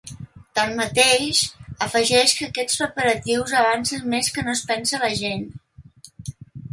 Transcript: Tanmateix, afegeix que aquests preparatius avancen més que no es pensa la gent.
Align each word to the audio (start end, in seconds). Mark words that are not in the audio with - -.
Tanmateix, 0.59 1.41
afegeix 1.87 2.33
que 2.39 2.47
aquests 2.47 2.79
preparatius 2.79 3.53
avancen 3.59 4.09
més 4.15 4.31
que 4.39 4.45
no 4.49 4.55
es 4.55 4.63
pensa 4.73 5.03
la 5.05 5.11
gent. 5.21 5.45